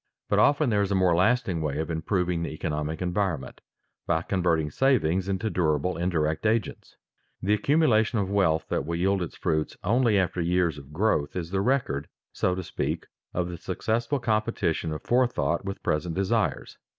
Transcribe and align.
But 0.29 0.39
often 0.39 0.71
there 0.71 0.81
is 0.81 0.89
a 0.89 0.95
more 0.95 1.15
lasting 1.15 1.61
way 1.61 1.77
of 1.77 1.91
improving 1.91 2.41
the 2.41 2.49
economic 2.49 3.03
environment 3.03 3.61
by 4.07 4.23
converting 4.23 4.71
savings 4.71 5.29
into 5.29 5.51
durable 5.51 5.95
indirect 5.95 6.47
agents. 6.47 6.95
The 7.43 7.53
accumulation 7.53 8.17
of 8.17 8.27
wealth 8.27 8.65
that 8.69 8.83
will 8.83 8.95
yield 8.95 9.21
its 9.21 9.37
fruits 9.37 9.77
only 9.83 10.17
after 10.17 10.41
years 10.41 10.79
of 10.79 10.91
growth 10.91 11.35
is 11.35 11.51
the 11.51 11.61
record, 11.61 12.07
so 12.33 12.55
to 12.55 12.63
speak, 12.63 13.05
of 13.35 13.47
the 13.47 13.57
successful 13.57 14.17
competition 14.17 14.91
of 14.91 15.03
forethought 15.03 15.65
with 15.65 15.83
present 15.83 16.15
desires. 16.15 16.79